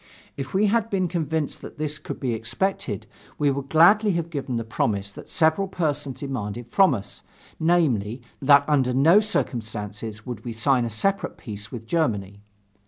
If 0.35 0.55
we 0.55 0.65
had 0.65 0.89
been 0.89 1.07
convinced 1.07 1.61
that 1.61 1.77
this 1.77 1.99
could 1.99 2.19
be 2.19 2.33
expected, 2.33 3.05
we 3.37 3.51
would 3.51 3.69
gladly 3.69 4.13
have 4.13 4.31
given 4.31 4.55
the 4.55 4.63
promise 4.63 5.11
that 5.11 5.29
several 5.29 5.67
persons 5.67 6.21
demanded 6.21 6.67
from 6.67 6.95
us, 6.95 7.21
namely, 7.59 8.23
that 8.41 8.65
under 8.67 8.95
no 8.95 9.19
circumstances 9.19 10.25
would 10.25 10.43
we 10.43 10.53
sign 10.53 10.85
a 10.85 10.89
separate 10.89 11.37
peace 11.37 11.71
with 11.71 11.85
Germany. 11.85 12.41